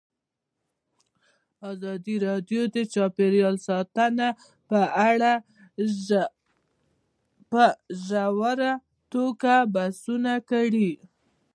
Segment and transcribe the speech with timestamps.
[1.71, 4.27] ازادي راډیو د چاپیریال ساتنه
[4.69, 5.33] په اړه
[7.51, 7.63] په
[8.05, 8.71] ژوره
[9.13, 10.91] توګه بحثونه کړي.